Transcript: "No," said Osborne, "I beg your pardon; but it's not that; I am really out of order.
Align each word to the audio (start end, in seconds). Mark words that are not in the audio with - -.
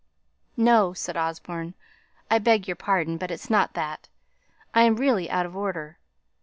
"No," 0.57 0.93
said 0.93 1.15
Osborne, 1.15 1.75
"I 2.31 2.39
beg 2.39 2.67
your 2.67 2.75
pardon; 2.75 3.17
but 3.17 3.29
it's 3.29 3.51
not 3.51 3.75
that; 3.75 4.07
I 4.73 4.81
am 4.81 4.95
really 4.95 5.29
out 5.29 5.45
of 5.45 5.55
order. 5.55 5.99